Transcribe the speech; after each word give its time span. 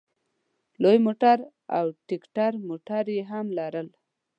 لوی 0.81 0.97
موټر 1.05 1.37
او 1.77 1.85
ټیکټر 2.07 2.51
موټر 2.67 3.03
یې 3.15 3.21
هم 3.31 3.45
لرل. 3.57 3.87